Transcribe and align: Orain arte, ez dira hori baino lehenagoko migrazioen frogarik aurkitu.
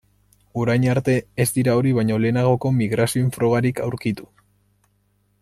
Orain 0.61 0.85
arte, 0.93 1.13
ez 1.45 1.47
dira 1.57 1.75
hori 1.81 1.93
baino 1.97 2.17
lehenagoko 2.23 2.73
migrazioen 2.79 3.29
frogarik 3.37 3.83
aurkitu. 3.91 4.29